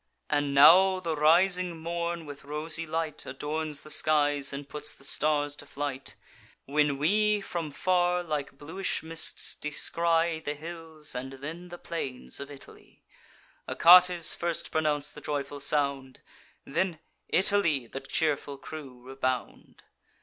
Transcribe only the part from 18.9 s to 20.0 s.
rebound.